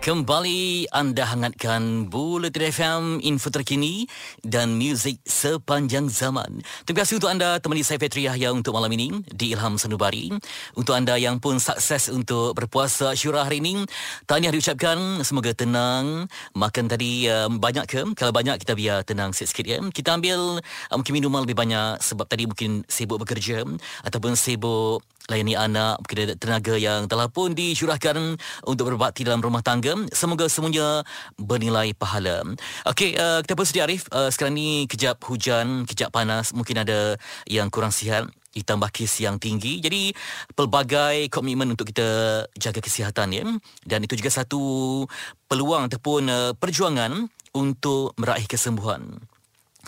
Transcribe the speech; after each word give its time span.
Kembali 0.00 0.88
anda 0.96 1.28
hangatkan 1.28 2.08
Bulletin 2.08 2.72
FM, 2.72 3.02
info 3.20 3.52
terkini 3.52 4.08
dan 4.40 4.80
muzik 4.80 5.20
sepanjang 5.28 6.08
zaman. 6.08 6.64
Terima 6.88 7.04
kasih 7.04 7.20
untuk 7.20 7.28
anda 7.28 7.60
temani 7.60 7.84
saya 7.84 8.00
Petri 8.00 8.24
Yahya 8.24 8.48
untuk 8.48 8.72
malam 8.72 8.88
ini 8.96 9.20
di 9.28 9.52
Ilham 9.52 9.76
Sanubari. 9.76 10.32
Untuk 10.72 10.96
anda 10.96 11.20
yang 11.20 11.36
pun 11.36 11.60
sukses 11.60 12.08
untuk 12.08 12.56
berpuasa 12.56 13.12
syurah 13.12 13.44
hari 13.44 13.60
ini, 13.60 13.84
tahniah 14.24 14.56
diucapkan. 14.56 15.20
Semoga 15.20 15.52
tenang. 15.52 16.32
Makan 16.56 16.84
tadi 16.88 17.28
um, 17.28 17.60
banyak 17.60 17.84
ke? 17.84 18.00
Kalau 18.16 18.32
banyak 18.32 18.56
kita 18.56 18.72
biar 18.72 19.04
tenang 19.04 19.36
sikit-sikit 19.36 19.66
ya. 19.68 19.84
Kita 19.84 20.16
ambil 20.16 20.64
um, 20.64 20.96
mungkin 20.96 21.12
minuman 21.12 21.44
lebih 21.44 21.60
banyak 21.60 22.00
sebab 22.00 22.24
tadi 22.24 22.48
mungkin 22.48 22.88
sibuk 22.88 23.20
bekerja 23.20 23.68
ataupun 24.08 24.32
sibuk 24.32 25.04
layani 25.30 25.54
anak, 25.54 26.02
mungkin 26.02 26.18
ada 26.26 26.34
tenaga 26.34 26.74
yang 26.74 27.06
telah 27.06 27.30
pun 27.30 27.54
disyurahkan 27.54 28.34
untuk 28.66 28.90
berbakti 28.90 29.22
dalam 29.22 29.38
rumah 29.38 29.62
tangga. 29.62 29.89
Semoga 30.12 30.46
semuanya 30.50 31.06
bernilai 31.38 31.94
pahala. 31.96 32.42
Okey, 32.88 33.16
uh, 33.16 33.40
kita 33.44 33.54
pun 33.54 33.66
sedia 33.66 33.84
Arif. 33.86 34.06
Uh, 34.10 34.28
sekarang 34.28 34.56
ni 34.56 34.84
kejap 34.90 35.22
hujan, 35.26 35.86
kejap 35.86 36.10
panas, 36.10 36.52
mungkin 36.52 36.82
ada 36.82 37.16
yang 37.46 37.68
kurang 37.68 37.94
sihat 37.94 38.28
ditambah 38.50 38.90
kes 38.90 39.22
yang 39.22 39.38
tinggi. 39.38 39.78
Jadi 39.78 40.10
pelbagai 40.58 41.30
komitmen 41.30 41.70
untuk 41.70 41.90
kita 41.94 42.42
jaga 42.58 42.80
kesihatan 42.82 43.28
ya. 43.30 43.44
Dan 43.86 44.02
itu 44.02 44.18
juga 44.18 44.30
satu 44.30 45.04
peluang 45.46 45.86
ataupun 45.86 46.22
uh, 46.26 46.52
perjuangan 46.58 47.30
untuk 47.54 48.14
meraih 48.18 48.46
kesembuhan. 48.46 49.18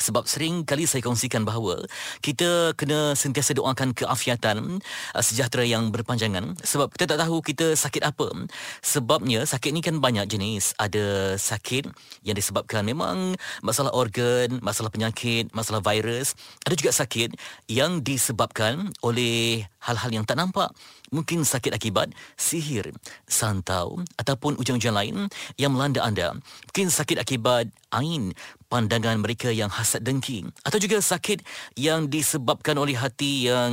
Sebab 0.01 0.25
sering 0.25 0.65
kali 0.65 0.89
saya 0.89 1.05
kongsikan 1.05 1.45
bahawa 1.45 1.85
kita 2.25 2.73
kena 2.79 3.13
sentiasa 3.13 3.53
doakan 3.53 3.93
keafiatan 3.93 4.81
uh, 5.13 5.23
sejahtera 5.23 5.69
yang 5.69 5.93
berpanjangan 5.93 6.57
sebab 6.65 6.89
kita 6.97 7.13
tak 7.13 7.21
tahu 7.21 7.45
kita 7.45 7.77
sakit 7.77 8.03
apa. 8.05 8.33
Sebabnya 8.81 9.45
sakit 9.45 9.71
ni 9.75 9.85
kan 9.85 10.01
banyak 10.01 10.25
jenis. 10.29 10.73
Ada 10.81 11.37
sakit 11.37 11.93
yang 12.25 12.37
disebabkan 12.37 12.89
memang 12.89 13.37
masalah 13.61 13.93
organ, 13.93 14.59
masalah 14.65 14.89
penyakit, 14.89 15.53
masalah 15.53 15.85
virus. 15.85 16.33
Ada 16.65 16.75
juga 16.79 16.93
sakit 16.97 17.37
yang 17.69 18.01
disebabkan 18.01 18.93
oleh 19.05 19.69
hal-hal 19.83 20.11
yang 20.15 20.25
tak 20.25 20.39
nampak. 20.39 20.71
Mungkin 21.13 21.45
sakit 21.45 21.77
akibat 21.77 22.09
sihir, 22.41 22.89
santau 23.29 24.01
ataupun 24.17 24.57
ujian-ujian 24.57 24.97
lain 24.97 25.29
yang 25.61 25.77
melanda 25.77 26.01
anda. 26.01 26.33
Mungkin 26.73 26.89
sakit 26.89 27.21
akibat 27.21 27.69
ain, 27.93 28.33
pandangan 28.73 29.21
mereka 29.21 29.53
yang 29.53 29.69
hasad 29.69 30.01
dengki. 30.01 30.49
Atau 30.65 30.81
juga 30.81 31.05
sakit 31.05 31.45
yang 31.77 32.09
disebabkan 32.09 32.81
oleh 32.81 32.97
hati 32.97 33.53
yang 33.53 33.73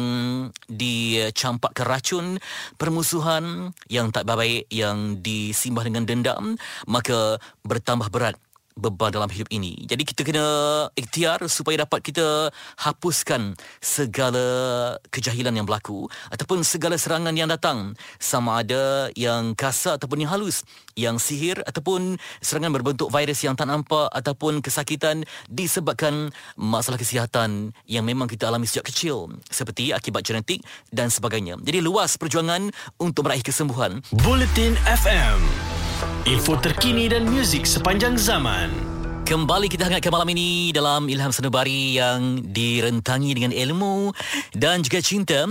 dicampakkan 0.67 1.87
racun, 1.87 2.25
permusuhan 2.75 3.71
yang 3.87 4.11
tak 4.11 4.27
baik 4.27 4.67
yang 4.67 5.23
disimbah 5.23 5.87
dengan 5.87 6.03
dendam, 6.03 6.59
maka 6.83 7.39
bertambah 7.63 8.11
berat 8.11 8.35
beban 8.79 9.11
dalam 9.11 9.27
hidup 9.27 9.51
ini. 9.51 9.83
Jadi 9.83 10.07
kita 10.07 10.23
kena 10.23 10.45
ikhtiar 10.95 11.43
supaya 11.51 11.83
dapat 11.83 11.99
kita 11.99 12.49
hapuskan 12.79 13.53
segala 13.83 14.45
kejahilan 15.11 15.51
yang 15.51 15.67
berlaku 15.67 16.07
ataupun 16.31 16.63
segala 16.63 16.95
serangan 16.95 17.35
yang 17.35 17.51
datang 17.51 17.93
sama 18.17 18.63
ada 18.63 19.11
yang 19.13 19.53
kasar 19.53 19.99
ataupun 19.99 20.23
yang 20.23 20.31
halus, 20.31 20.63
yang 20.95 21.19
sihir 21.19 21.59
ataupun 21.67 22.15
serangan 22.39 22.71
berbentuk 22.71 23.11
virus 23.11 23.43
yang 23.43 23.59
tak 23.59 23.67
nampak 23.67 24.07
ataupun 24.15 24.63
kesakitan 24.63 25.27
disebabkan 25.51 26.31
masalah 26.55 26.97
kesihatan 26.97 27.75
yang 27.85 28.07
memang 28.07 28.31
kita 28.31 28.47
alami 28.47 28.65
sejak 28.65 28.87
kecil 28.87 29.29
seperti 29.51 29.91
akibat 29.91 30.23
genetik 30.23 30.63
dan 30.89 31.11
sebagainya. 31.11 31.59
Jadi 31.59 31.83
luas 31.83 32.15
perjuangan 32.15 32.71
untuk 32.97 33.27
meraih 33.27 33.43
kesembuhan. 33.43 33.99
Bulletin 34.23 34.79
FM. 34.87 35.78
Info 36.23 36.55
terkini 36.55 37.11
dan 37.11 37.27
muzik 37.27 37.67
sepanjang 37.67 38.15
zaman. 38.15 38.71
Kembali 39.27 39.67
kita 39.67 39.85
hangatkan 39.85 40.09
malam 40.15 40.31
ini 40.31 40.71
dalam 40.71 41.11
Ilham 41.11 41.29
Sanubari 41.29 41.99
yang 41.99 42.39
direntangi 42.39 43.35
dengan 43.35 43.51
ilmu 43.51 44.15
dan 44.55 44.79
juga 44.79 45.03
cinta 45.03 45.43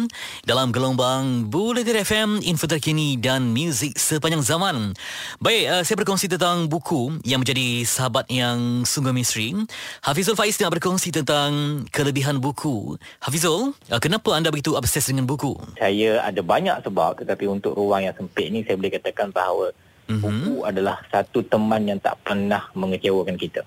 dalam 0.49 0.73
gelombang 0.73 1.47
Bulletin 1.53 2.01
FM, 2.01 2.29
info 2.49 2.65
terkini 2.65 3.21
dan 3.21 3.53
muzik 3.53 3.95
sepanjang 3.95 4.41
zaman. 4.41 4.97
Baik, 5.39 5.65
uh, 5.69 5.83
saya 5.85 6.01
berkongsi 6.01 6.33
tentang 6.33 6.67
buku 6.67 7.21
yang 7.29 7.45
menjadi 7.45 7.85
sahabat 7.85 8.27
yang 8.33 8.89
sungguh 8.89 9.13
misteri. 9.13 9.53
Hafizul 10.01 10.35
Faiz 10.35 10.57
nak 10.59 10.75
berkongsi 10.75 11.13
tentang 11.13 11.85
kelebihan 11.93 12.41
buku. 12.41 12.97
Hafizul, 13.21 13.77
uh, 13.93 14.01
kenapa 14.01 14.33
anda 14.33 14.49
begitu 14.49 14.75
obses 14.75 15.07
dengan 15.07 15.29
buku? 15.29 15.55
Saya 15.77 16.25
ada 16.25 16.41
banyak 16.41 16.83
sebab 16.83 17.21
tetapi 17.21 17.47
untuk 17.47 17.77
ruang 17.77 18.09
yang 18.09 18.17
sempit 18.17 18.49
ni 18.49 18.65
saya 18.65 18.81
boleh 18.81 18.97
katakan 18.97 19.29
bahawa 19.31 19.71
mm-hmm. 20.09 20.21
buku 20.21 20.55
adalah 20.65 20.97
satu 21.13 21.45
teman 21.45 21.85
yang 21.85 22.01
tak 22.01 22.19
pernah 22.25 22.73
mengecewakan 22.73 23.37
kita. 23.37 23.63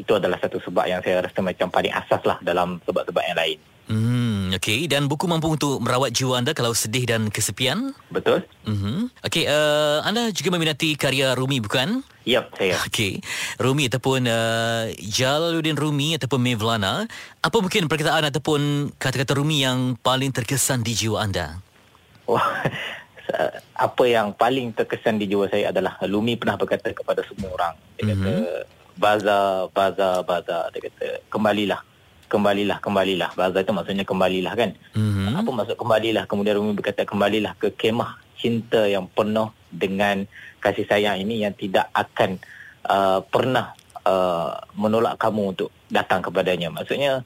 Itu 0.00 0.16
adalah 0.16 0.40
satu 0.40 0.62
sebab 0.62 0.88
yang 0.88 1.04
saya 1.04 1.20
rasa 1.20 1.44
macam 1.44 1.68
paling 1.68 1.92
asas 1.92 2.22
lah 2.24 2.40
dalam 2.40 2.80
sebab-sebab 2.86 3.20
yang 3.20 3.36
lain. 3.36 3.58
Hmm, 3.90 4.54
okey. 4.54 4.86
Dan 4.86 5.10
buku 5.10 5.26
mampu 5.26 5.50
untuk 5.50 5.82
merawat 5.82 6.14
jiwa 6.14 6.38
anda 6.38 6.54
kalau 6.54 6.70
sedih 6.70 7.10
dan 7.10 7.26
kesepian? 7.26 7.90
Betul. 8.06 8.46
Mm-hmm. 8.62 9.26
Okey, 9.26 9.50
uh, 9.50 10.06
anda 10.06 10.30
juga 10.30 10.54
meminati 10.54 10.94
karya 10.94 11.34
Rumi 11.34 11.58
bukan? 11.58 12.06
Ya, 12.22 12.46
saya. 12.54 12.78
Okey. 12.86 13.18
Rumi 13.58 13.90
ataupun 13.90 14.30
uh, 14.30 14.94
Jalaluddin 14.94 15.74
Rumi 15.74 16.14
ataupun 16.14 16.38
Mevlana, 16.38 17.10
apa 17.42 17.56
mungkin 17.58 17.90
perkataan 17.90 18.30
ataupun 18.30 18.94
kata-kata 18.94 19.34
Rumi 19.34 19.66
yang 19.66 19.98
paling 19.98 20.30
terkesan 20.30 20.86
di 20.86 20.94
jiwa 20.94 21.26
anda? 21.26 21.58
Wah, 22.30 22.62
apa 23.80 24.04
yang 24.04 24.36
paling 24.36 24.76
terkesan 24.76 25.16
di 25.16 25.24
jiwa 25.24 25.48
saya 25.48 25.72
adalah 25.72 25.96
Lumi 26.04 26.36
pernah 26.36 26.60
berkata 26.60 26.92
kepada 26.92 27.24
semua 27.24 27.48
orang. 27.56 27.74
Dia 27.96 28.12
kata, 28.12 28.28
mm-hmm. 28.28 29.00
baza, 29.00 29.40
baza, 29.72 30.10
baza. 30.20 30.68
Dia 30.76 30.80
kata, 30.84 31.24
kembalilah. 31.32 31.80
Kembalilah, 32.28 32.76
kembalilah. 32.84 33.32
Baza 33.32 33.64
itu 33.64 33.72
maksudnya 33.72 34.04
kembalilah 34.04 34.52
kan. 34.52 34.76
Mm-hmm. 34.92 35.32
Apa 35.32 35.50
maksud 35.50 35.76
kembalilah? 35.80 36.28
Kemudian 36.28 36.60
Rumi 36.60 36.76
berkata, 36.76 37.08
kembalilah 37.08 37.56
ke 37.56 37.72
kemah 37.72 38.20
cinta 38.36 38.84
yang 38.84 39.08
penuh 39.08 39.48
dengan 39.72 40.28
kasih 40.60 40.84
sayang 40.84 41.16
ini 41.24 41.40
yang 41.40 41.56
tidak 41.56 41.88
akan 41.96 42.36
uh, 42.84 43.24
pernah 43.24 43.72
uh, 44.04 44.60
menolak 44.76 45.16
kamu 45.16 45.56
untuk 45.56 45.72
datang 45.88 46.20
kepadanya. 46.20 46.68
Maksudnya, 46.68 47.24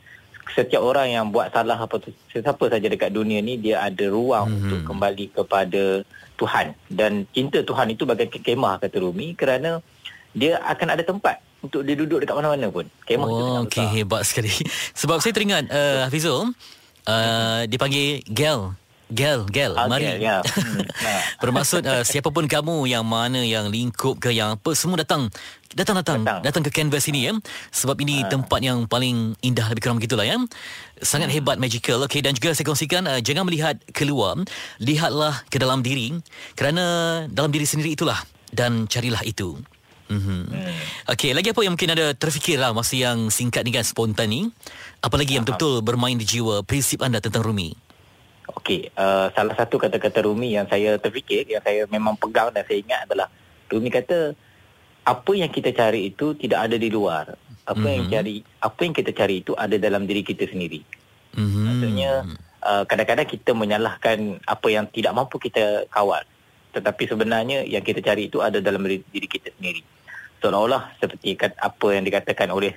setiap 0.53 0.84
orang 0.84 1.09
yang 1.09 1.25
buat 1.32 1.49
salah 1.49 1.81
apa 1.81 1.97
tu 1.97 2.12
siapa 2.28 2.69
saja 2.69 2.87
dekat 2.87 3.10
dunia 3.15 3.41
ni 3.41 3.56
dia 3.56 3.81
ada 3.81 4.05
ruang 4.10 4.50
hmm. 4.50 4.56
untuk 4.60 4.81
kembali 4.93 5.25
kepada 5.32 5.82
Tuhan. 6.37 6.66
Dan 6.91 7.25
cinta 7.31 7.65
Tuhan 7.65 7.94
itu 7.94 8.05
bagai 8.05 8.28
kemah 8.28 8.82
kata 8.82 9.00
Rumi 9.00 9.32
kerana 9.38 9.81
dia 10.34 10.59
akan 10.60 10.88
ada 10.99 11.03
tempat 11.06 11.38
untuk 11.65 11.81
dia 11.87 11.97
duduk 11.97 12.21
dekat 12.21 12.37
mana-mana 12.37 12.69
pun. 12.69 12.84
Kemah 13.09 13.27
oh, 13.27 13.32
itu 13.32 13.43
okey 13.71 13.87
hebat 14.03 14.22
sekali. 14.27 14.53
Sebab 15.00 15.22
saya 15.25 15.32
teringat 15.32 15.65
uh, 15.72 16.10
Hafizul 16.10 16.53
uh, 17.09 17.62
dipanggil 17.65 18.21
Gel 18.28 18.76
Gel, 19.13 19.45
gel, 19.53 19.77
ah, 19.77 19.85
mari. 19.85 20.17
Gel, 20.17 20.17
ya. 20.25 20.41
hmm, 20.41 20.81
Bermaksud 21.45 21.85
uh, 21.85 22.01
siapapun 22.09 22.49
kamu 22.49 22.89
yang 22.89 23.05
mana 23.05 23.45
yang 23.45 23.69
lingkup 23.69 24.17
ke 24.17 24.33
yang 24.33 24.57
apa 24.57 24.73
semua 24.73 24.97
datang 24.97 25.29
datang 25.77 26.01
datang 26.01 26.25
datang, 26.25 26.41
datang 26.41 26.63
ke 26.65 26.71
canvas 26.73 27.05
ini 27.13 27.29
ya. 27.29 27.33
Sebab 27.69 28.01
ini 28.01 28.25
uh. 28.25 28.33
tempat 28.33 28.65
yang 28.65 28.89
paling 28.89 29.37
indah 29.45 29.69
lebih 29.69 29.85
kurang 29.85 30.01
begitulah 30.01 30.25
ya. 30.25 30.41
Sangat 31.05 31.29
hmm. 31.29 31.37
hebat 31.37 31.57
magical. 31.61 32.01
Okey 32.09 32.25
dan 32.25 32.33
juga 32.33 32.57
saya 32.57 32.65
kongsikan 32.65 33.05
uh, 33.05 33.21
jangan 33.21 33.45
melihat 33.45 33.77
keluar, 33.93 34.41
lihatlah 34.81 35.37
ke 35.53 35.61
dalam 35.61 35.85
diri 35.85 36.17
kerana 36.57 37.29
dalam 37.29 37.53
diri 37.53 37.69
sendiri 37.69 37.93
itulah 37.93 38.17
dan 38.57 38.89
carilah 38.89 39.21
itu. 39.29 39.61
Mm-hmm. 40.05 40.41
Hmm. 40.53 40.77
Okey, 41.17 41.33
lagi 41.33 41.49
apa 41.49 41.61
yang 41.65 41.81
mungkin 41.81 41.97
ada 41.97 42.13
terfikirlah 42.13 42.77
masa 42.77 42.93
yang 42.93 43.33
singkat 43.33 43.65
ni 43.65 43.73
kan 43.73 43.85
spontan 43.85 44.29
ni? 44.29 44.53
Apalagi 45.01 45.41
yang 45.41 45.49
betul-betul 45.49 45.81
bermain 45.81 46.17
di 46.17 46.29
jiwa 46.29 46.61
prinsip 46.61 47.01
anda 47.01 47.25
tentang 47.25 47.41
Rumi? 47.41 47.73
Okey, 48.55 48.95
uh, 48.95 49.29
salah 49.35 49.55
satu 49.59 49.77
kata-kata 49.83 50.23
Rumi 50.25 50.55
yang 50.55 50.71
saya 50.71 50.95
terfikir, 50.97 51.43
yang 51.51 51.61
saya 51.61 51.91
memang 51.91 52.15
pegang 52.15 52.55
dan 52.55 52.62
saya 52.62 52.79
ingat 52.81 53.01
adalah 53.11 53.29
Rumi 53.67 53.91
kata 53.91 54.37
apa 55.05 55.33
yang 55.37 55.51
kita 55.53 55.75
cari 55.75 56.09
itu 56.09 56.33
tidak 56.39 56.71
ada 56.71 56.77
di 56.79 56.89
luar. 56.89 57.35
Apa 57.65 57.77
mm-hmm. 57.77 57.95
yang 57.97 58.06
mhm. 58.06 58.12
cari, 58.12 58.35
apa 58.61 58.81
yang 58.85 58.95
kita 58.95 59.11
cari 59.12 59.35
itu 59.41 59.53
ada 59.56 59.77
dalam 59.77 60.05
diri 60.05 60.23
kita 60.23 60.49
sendiri. 60.49 60.81
Mm-hmm. 61.35 61.65
Maksudnya 61.67 62.11
uh, 62.62 62.85
kadang-kadang 62.87 63.29
kita 63.29 63.51
menyalahkan 63.53 64.41
apa 64.47 64.69
yang 64.71 64.87
tidak 64.89 65.12
mampu 65.12 65.37
kita 65.43 65.89
kawal. 65.91 66.23
Tetapi 66.75 67.03
sebenarnya 67.07 67.67
yang 67.67 67.83
kita 67.83 68.03
cari 68.03 68.31
itu 68.31 68.39
ada 68.41 68.59
dalam 68.62 68.83
diri, 68.87 69.03
diri 69.11 69.29
kita 69.29 69.50
sendiri. 69.55 69.83
Seolah-olah 70.43 71.00
seperti 71.00 71.37
apa 71.41 71.87
yang 71.91 72.05
dikatakan 72.05 72.53
oleh 72.53 72.77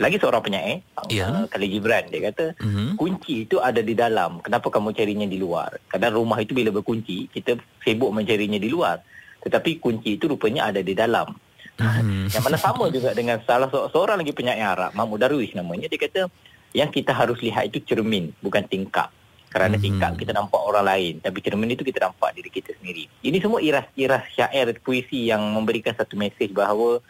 lagi 0.00 0.16
seorang 0.16 0.40
penyair 0.40 0.80
yeah. 1.12 1.44
uh, 1.44 1.44
Khalil 1.50 1.68
Gibran 1.68 2.08
dia 2.08 2.32
kata 2.32 2.56
mm-hmm. 2.56 2.96
kunci 2.96 3.44
itu 3.44 3.60
ada 3.60 3.84
di 3.84 3.92
dalam 3.92 4.40
kenapa 4.40 4.72
kamu 4.72 4.96
carinya 4.96 5.28
di 5.28 5.36
luar 5.36 5.76
kadang 5.92 6.16
rumah 6.16 6.40
itu 6.40 6.56
bila 6.56 6.72
berkunci 6.72 7.28
kita 7.28 7.60
sibuk 7.84 8.08
mencarinya 8.12 8.56
di 8.56 8.72
luar 8.72 9.00
tetapi 9.42 9.82
kunci 9.82 10.16
itu 10.16 10.30
rupanya 10.30 10.72
ada 10.72 10.80
di 10.80 10.96
dalam 10.96 11.28
mm-hmm. 11.76 12.32
yang 12.32 12.42
mana 12.44 12.56
sama 12.56 12.88
juga 12.88 13.12
dengan 13.12 13.42
salah 13.44 13.68
seorang 13.68 14.24
lagi 14.24 14.32
penyair 14.32 14.64
Arab 14.64 14.96
Mahmud 14.96 15.20
Darwish 15.20 15.52
namanya 15.52 15.90
dia 15.92 16.00
kata 16.00 16.32
Yang 16.72 17.04
kita 17.04 17.12
harus 17.12 17.38
lihat 17.44 17.68
itu 17.68 17.84
cermin, 17.84 18.32
bukan 18.40 18.64
tingkap. 18.64 19.12
Kerana 19.52 19.76
hmm. 19.76 19.84
tingkap 19.84 20.12
kita 20.16 20.32
nampak 20.32 20.56
orang 20.56 20.88
lain. 20.88 21.14
Tapi 21.20 21.38
cermin 21.44 21.76
itu 21.76 21.84
kita 21.84 22.08
nampak 22.08 22.32
diri 22.32 22.48
kita 22.48 22.72
sendiri. 22.80 23.04
Ini 23.20 23.36
semua 23.36 23.60
iras-iras 23.60 24.24
syair 24.32 24.72
puisi 24.80 25.28
yang 25.28 25.44
memberikan 25.52 25.92
satu 25.92 26.16
mesej 26.16 26.56
bahawa 26.56 27.04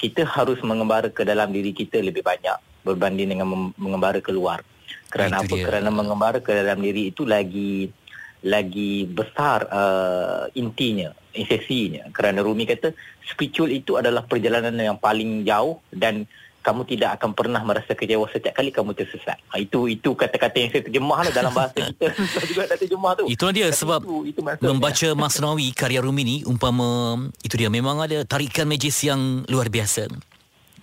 kita 0.00 0.24
harus 0.24 0.56
mengembara 0.64 1.12
ke 1.12 1.28
dalam 1.28 1.52
diri 1.52 1.76
kita 1.76 2.00
lebih 2.00 2.24
banyak 2.24 2.56
berbanding 2.80 3.36
dengan 3.36 3.68
mengembara 3.76 4.24
keluar. 4.24 4.64
Kerana 5.12 5.44
apa? 5.44 5.52
Dia. 5.52 5.64
Kerana 5.68 5.92
mengembara 5.92 6.40
ke 6.40 6.56
dalam 6.56 6.80
diri 6.80 7.12
itu 7.12 7.28
lagi 7.28 7.92
lagi 8.40 9.04
besar 9.04 9.68
uh, 9.68 10.48
intinya, 10.56 11.12
esensinya. 11.36 12.08
Kerana 12.16 12.40
Rumi 12.40 12.64
kata 12.64 12.96
spiritual 13.28 13.68
itu 13.68 14.00
adalah 14.00 14.24
perjalanan 14.24 14.72
yang 14.72 14.96
paling 14.96 15.44
jauh 15.44 15.84
dan 15.92 16.24
kamu 16.60 16.84
tidak 16.84 17.16
akan 17.16 17.32
pernah 17.32 17.60
merasa 17.64 17.96
kecewa 17.96 18.28
setiap 18.28 18.52
kali 18.52 18.68
kamu 18.68 18.92
tersesat. 18.92 19.40
Ha, 19.48 19.56
itu 19.56 19.88
itu 19.88 20.12
kata-kata 20.12 20.56
yang 20.60 20.70
saya 20.70 20.82
terjemah 20.84 21.18
lah 21.24 21.32
dalam 21.32 21.52
bahasa 21.56 21.78
kita. 21.88 22.12
Saya 22.12 22.46
juga 22.46 22.62
dah 22.68 22.78
terjemah 22.78 23.12
tu. 23.16 23.24
Itulah 23.26 23.52
dia 23.56 23.68
Tapi 23.72 23.80
sebab 23.80 24.00
itu, 24.04 24.16
itu 24.36 24.40
membaca 24.60 25.08
Masnawi 25.16 25.72
karya 25.72 26.04
Rumi 26.04 26.22
ni 26.22 26.36
umpama 26.44 27.16
itu 27.40 27.56
dia 27.56 27.72
memang 27.72 28.04
ada 28.04 28.22
tarikan 28.28 28.68
magis 28.68 29.00
yang 29.00 29.42
luar 29.48 29.72
biasa. 29.72 30.12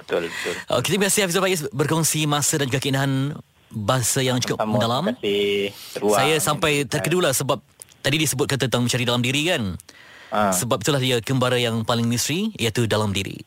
Betul, 0.01 0.29
betul. 0.29 0.53
Uh, 0.65 0.81
kita 0.81 0.95
biasa 0.97 1.15
Hafizul 1.25 1.43
Faiz 1.45 1.61
berkongsi 1.69 2.25
masa 2.25 2.57
dan 2.57 2.69
juga 2.69 2.81
keindahan 2.81 3.37
bahasa 3.69 4.25
yang 4.25 4.41
cukup 4.41 4.57
Sama, 4.57 4.71
mendalam. 4.73 5.03
Saya 6.15 6.35
sampai 6.41 6.87
terkedulah 6.89 7.35
sebab 7.37 7.61
tadi 8.01 8.17
disebutkan 8.17 8.57
tentang 8.57 8.87
mencari 8.87 9.03
dalam 9.05 9.21
diri 9.21 9.41
kan. 9.45 9.63
Ha. 10.27 10.51
Sebab 10.51 10.83
itulah 10.83 10.99
dia 10.99 11.17
kembara 11.23 11.55
yang 11.55 11.87
paling 11.87 12.07
misteri 12.07 12.51
iaitu 12.57 12.87
dalam 12.87 13.11
diri. 13.15 13.39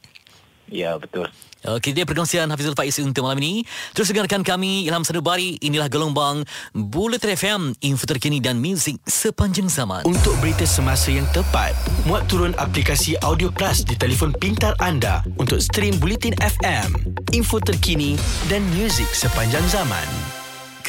Ya, 0.70 0.96
betul. 0.96 1.28
Okey, 1.60 1.92
dia 1.92 2.08
perkongsian 2.08 2.48
Hafizul 2.48 2.72
Faiz 2.72 2.96
untuk 3.04 3.28
malam 3.28 3.36
ini. 3.44 3.60
Terus 3.92 4.08
dengarkan 4.08 4.40
kami 4.40 4.88
Ilham 4.88 5.04
Sanubari. 5.04 5.60
Inilah 5.60 5.92
gelombang 5.92 6.48
Bullet 6.72 7.20
FM, 7.20 7.76
info 7.84 8.08
terkini 8.08 8.40
dan 8.40 8.56
muzik 8.56 8.96
sepanjang 9.04 9.68
zaman. 9.68 10.08
Untuk 10.08 10.32
berita 10.40 10.64
semasa 10.64 11.12
yang 11.12 11.28
tepat, 11.36 11.76
muat 12.08 12.24
turun 12.32 12.56
aplikasi 12.56 13.20
Audio 13.20 13.52
Plus 13.52 13.84
di 13.84 13.92
telefon 13.92 14.32
pintar 14.40 14.72
anda 14.80 15.20
untuk 15.36 15.60
stream 15.60 16.00
Bulletin 16.00 16.32
FM, 16.40 16.96
info 17.36 17.60
terkini 17.60 18.16
dan 18.48 18.64
muzik 18.72 19.08
sepanjang 19.12 19.64
zaman. 19.68 20.39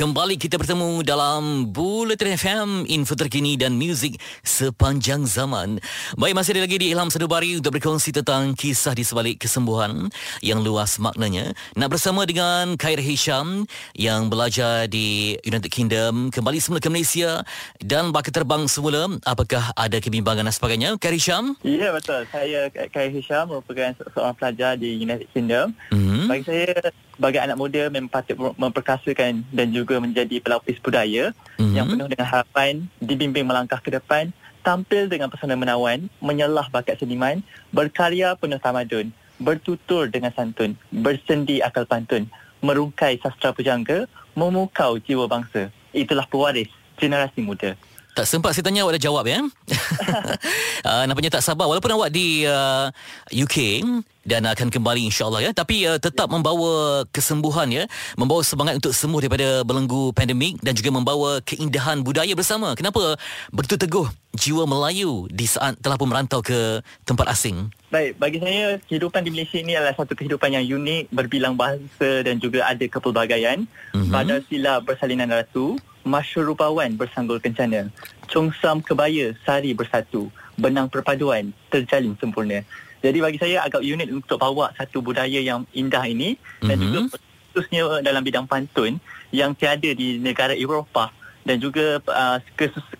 Kembali 0.02 0.34
kita 0.34 0.58
bertemu 0.58 1.06
dalam 1.06 1.70
Bulletin 1.70 2.34
FM, 2.34 2.90
info 2.90 3.14
terkini 3.14 3.54
dan 3.54 3.78
muzik 3.78 4.18
sepanjang 4.42 5.30
zaman. 5.30 5.78
Baik, 6.18 6.34
masih 6.34 6.58
ada 6.58 6.66
lagi 6.66 6.82
di 6.82 6.90
Ilham 6.90 7.14
Sadubari 7.14 7.54
untuk 7.54 7.78
berkongsi 7.78 8.10
tentang 8.10 8.58
kisah 8.58 8.98
di 8.98 9.06
sebalik 9.06 9.46
kesembuhan 9.46 10.10
yang 10.42 10.66
luas 10.66 10.98
maknanya. 10.98 11.54
Nak 11.78 11.94
bersama 11.94 12.26
dengan 12.26 12.82
Khair 12.82 12.98
Hisham 12.98 13.70
yang 13.94 14.26
belajar 14.26 14.90
di 14.90 15.38
United 15.46 15.70
Kingdom, 15.70 16.34
kembali 16.34 16.58
semula 16.58 16.82
ke 16.82 16.90
Malaysia 16.90 17.46
dan 17.78 18.10
bakal 18.10 18.34
terbang 18.34 18.66
semula. 18.66 19.06
Apakah 19.22 19.70
ada 19.78 20.02
kebimbangan 20.02 20.50
dan 20.50 20.56
sebagainya? 20.58 20.90
Khair 20.98 21.14
Hisham? 21.14 21.54
Ya, 21.62 21.94
betul. 21.94 22.26
Saya 22.34 22.74
Khair 22.74 23.14
Hisham 23.14 23.54
merupakan 23.54 23.94
seorang 24.18 24.34
pelajar 24.34 24.82
di 24.82 24.98
United 24.98 25.30
Kingdom. 25.30 25.78
Mm-hmm. 25.94 26.11
Bagi 26.32 26.48
saya, 26.48 26.96
sebagai 27.12 27.44
anak 27.44 27.60
muda 27.60 27.92
memang 27.92 28.08
patut 28.08 28.40
memperkasakan 28.56 29.44
dan 29.52 29.68
juga 29.76 30.00
menjadi 30.00 30.40
pelapis 30.40 30.80
budaya 30.80 31.36
mm-hmm. 31.60 31.76
yang 31.76 31.92
penuh 31.92 32.08
dengan 32.08 32.28
harapan, 32.32 32.88
dibimbing 33.04 33.44
melangkah 33.44 33.84
ke 33.84 33.92
depan, 33.92 34.32
tampil 34.64 35.12
dengan 35.12 35.28
pesona 35.28 35.60
menawan, 35.60 36.08
menyelah 36.24 36.72
bakat 36.72 37.04
seniman, 37.04 37.44
berkarya 37.76 38.40
penuh 38.40 38.64
tamadun, 38.64 39.12
bertutur 39.44 40.08
dengan 40.08 40.32
santun, 40.32 40.80
bersendi 40.88 41.60
akal 41.60 41.84
pantun, 41.84 42.32
merungkai 42.64 43.20
sastra 43.20 43.52
pujangga, 43.52 44.08
memukau 44.32 45.04
jiwa 45.04 45.28
bangsa. 45.28 45.68
Itulah 45.92 46.24
pewaris 46.32 46.72
generasi 46.96 47.44
muda. 47.44 47.76
Tak 48.12 48.28
sempat 48.28 48.52
saya 48.52 48.68
tanya 48.68 48.84
awak 48.84 49.00
dah 49.00 49.04
jawab 49.08 49.24
ya. 49.24 49.40
uh, 49.40 51.04
nampaknya 51.08 51.32
tak 51.40 51.48
sabar. 51.48 51.64
Walaupun 51.72 51.96
awak 51.96 52.12
di 52.12 52.44
uh, 52.44 52.92
UK 53.32 53.88
dan 54.28 54.44
akan 54.44 54.68
kembali 54.68 55.08
insya-Allah 55.08 55.48
ya. 55.48 55.52
Tapi 55.56 55.88
uh, 55.88 55.96
tetap 55.96 56.28
membawa 56.28 57.08
kesembuhan 57.16 57.72
ya. 57.72 57.84
Membawa 58.20 58.44
semangat 58.44 58.84
untuk 58.84 58.92
sembuh 58.92 59.20
daripada 59.24 59.64
belenggu 59.64 60.12
pandemik 60.12 60.60
dan 60.60 60.76
juga 60.76 60.92
membawa 60.92 61.40
keindahan 61.48 62.04
budaya 62.04 62.36
bersama. 62.36 62.76
Kenapa 62.76 63.16
begitu 63.56 63.80
teguh 63.80 64.12
jiwa 64.36 64.68
Melayu 64.68 65.32
di 65.32 65.48
saat 65.48 65.80
telah 65.80 65.96
pun 65.96 66.12
merantau 66.12 66.44
ke 66.44 66.84
tempat 67.08 67.32
asing? 67.32 67.72
Baik 67.96 68.20
bagi 68.20 68.44
saya 68.44 68.76
kehidupan 68.92 69.24
di 69.24 69.32
Malaysia 69.32 69.60
ini 69.60 69.80
adalah 69.80 69.96
satu 69.96 70.20
kehidupan 70.20 70.52
yang 70.52 70.68
unik 70.68 71.16
berbilang 71.16 71.56
bahasa 71.56 72.24
dan 72.28 72.44
juga 72.44 72.68
ada 72.68 72.84
kepelbagaian. 72.84 73.64
Mm-hmm. 73.92 74.12
pada 74.12 74.36
sila 74.48 74.80
bersalinan 74.84 75.32
ratu 75.32 75.80
masyur 76.08 76.54
rupawan 76.54 76.94
bersanggul 76.98 77.38
kencana 77.38 77.90
cungsam 78.28 78.80
kebaya 78.82 79.36
sari 79.46 79.76
bersatu 79.76 80.32
benang 80.56 80.88
perpaduan 80.88 81.54
terjalin 81.70 82.16
sempurna 82.18 82.64
jadi 83.02 83.18
bagi 83.18 83.42
saya 83.42 83.66
agak 83.66 83.82
unik 83.82 84.10
untuk 84.14 84.38
bawa 84.38 84.70
satu 84.78 85.02
budaya 85.02 85.42
yang 85.42 85.66
indah 85.74 86.06
ini 86.06 86.38
mm-hmm. 86.38 86.68
dan 86.70 86.78
juga 86.78 87.00
mhm. 87.02 87.10
khususnya 87.52 87.84
dalam 88.06 88.22
bidang 88.22 88.46
pantun 88.46 89.02
yang 89.34 89.58
tiada 89.58 89.92
di 89.92 90.22
negara 90.22 90.54
Eropah 90.54 91.10
dan 91.42 91.58
juga 91.58 91.98
uh, 92.06 92.38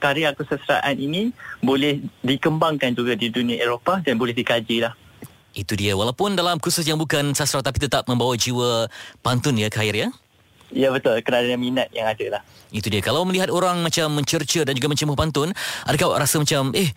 karya 0.02 0.34
kesesastraan 0.34 0.98
ini 0.98 1.30
boleh 1.62 2.02
dikembangkan 2.26 2.98
juga 2.98 3.14
di 3.14 3.30
dunia 3.30 3.62
Eropah 3.62 4.02
dan 4.02 4.18
boleh 4.18 4.34
dikaji 4.34 4.82
lah. 4.82 4.98
Itu 5.52 5.76
dia. 5.76 5.94
Walaupun 5.94 6.34
dalam 6.34 6.58
khusus 6.58 6.88
yang 6.88 6.98
bukan 6.98 7.36
sastra 7.36 7.60
tapi 7.60 7.78
tetap 7.84 8.08
membawa 8.08 8.34
jiwa 8.40 8.88
pantun 9.20 9.60
ya 9.60 9.68
Khair 9.68 9.94
ya? 9.94 10.10
Ya 10.72 10.88
betul. 10.90 11.20
Kerana 11.22 11.56
minat 11.60 11.92
yang 11.92 12.08
ada 12.08 12.40
lah. 12.40 12.42
Itu 12.72 12.88
dia. 12.88 13.04
Kalau 13.04 13.28
melihat 13.28 13.52
orang 13.52 13.84
macam 13.84 14.08
mencerca 14.16 14.64
dan 14.64 14.74
juga 14.76 14.88
mencemuh 14.88 15.20
pantun, 15.20 15.52
adakah 15.84 16.16
awak 16.16 16.24
rasa 16.24 16.40
macam 16.40 16.72
eh 16.72 16.90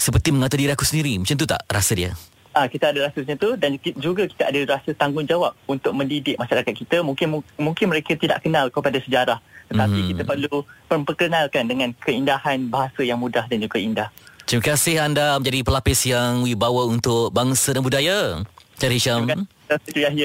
seperti 0.00 0.32
mengata 0.32 0.56
diri 0.56 0.72
aku 0.72 0.88
sendiri? 0.88 1.20
Macam 1.20 1.36
tu 1.36 1.44
tak 1.44 1.60
rasa 1.68 1.92
dia? 1.92 2.10
Ah 2.56 2.66
kita 2.66 2.90
ada 2.90 3.12
rasa 3.12 3.22
macam 3.22 3.36
tu 3.36 3.50
dan 3.60 3.70
juga 4.00 4.24
kita 4.24 4.48
ada 4.48 4.60
rasa 4.80 4.90
tanggungjawab 4.96 5.52
untuk 5.68 5.92
mendidik 5.92 6.40
masyarakat 6.40 6.74
kita 6.74 7.04
mungkin 7.04 7.44
mungkin 7.60 7.86
mereka 7.92 8.16
tidak 8.16 8.40
kenal 8.42 8.72
kepada 8.72 8.98
sejarah 9.04 9.38
tetapi 9.68 9.98
hmm. 10.00 10.08
kita 10.16 10.22
perlu 10.24 10.64
memperkenalkan 10.88 11.68
dengan 11.68 11.92
keindahan 12.00 12.72
bahasa 12.72 13.04
yang 13.04 13.20
mudah 13.20 13.44
dan 13.46 13.60
juga 13.60 13.78
indah. 13.78 14.08
Terima 14.48 14.64
kasih 14.64 14.96
anda 14.96 15.36
menjadi 15.36 15.60
pelapis 15.60 16.08
yang 16.08 16.40
wibawa 16.48 16.88
untuk 16.88 17.28
bangsa 17.36 17.76
dan 17.76 17.84
budaya. 17.84 18.40
Cari 18.80 18.96
Syam. 18.96 19.28
Terima 19.28 19.44
kasih 19.44 19.57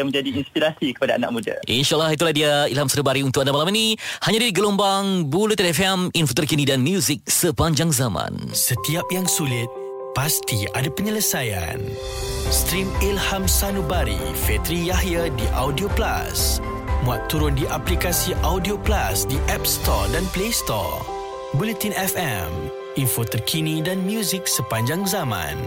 menjadi 0.04 0.30
inspirasi 0.34 0.96
kepada 0.96 1.20
anak 1.20 1.30
muda. 1.36 1.56
InsyaAllah 1.68 2.16
itulah 2.16 2.34
dia 2.34 2.52
Ilham 2.72 2.88
Serbari 2.88 3.22
untuk 3.22 3.44
anda 3.44 3.52
malam 3.52 3.70
ini. 3.76 4.00
Hanya 4.24 4.40
di 4.44 4.50
gelombang 4.56 5.28
Bulletin 5.28 5.70
FM, 5.70 6.00
info 6.16 6.34
terkini 6.34 6.64
dan 6.64 6.80
muzik 6.80 7.24
sepanjang 7.28 7.92
zaman. 7.92 8.36
Setiap 8.56 9.08
yang 9.12 9.28
sulit, 9.28 9.68
pasti 10.14 10.64
ada 10.72 10.88
penyelesaian. 10.88 11.80
Stream 12.54 12.88
Ilham 13.02 13.50
Sanubari, 13.50 14.20
Fetri 14.46 14.88
Yahya 14.88 15.34
di 15.34 15.46
Audio 15.58 15.90
Plus. 15.98 16.62
Muat 17.04 17.28
turun 17.28 17.58
di 17.58 17.68
aplikasi 17.68 18.32
Audio 18.48 18.80
Plus 18.80 19.28
di 19.28 19.36
App 19.52 19.68
Store 19.68 20.08
dan 20.16 20.24
Play 20.32 20.56
Store. 20.56 21.04
Bulletin 21.54 21.92
FM, 21.94 22.72
info 22.96 23.28
terkini 23.28 23.84
dan 23.84 24.02
muzik 24.08 24.48
sepanjang 24.48 25.04
zaman. 25.06 25.58